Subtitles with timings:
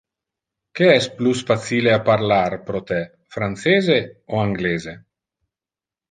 [0.77, 3.01] Que es plus facile a parlar pro te,
[3.35, 3.99] francese
[4.37, 4.95] o anglese?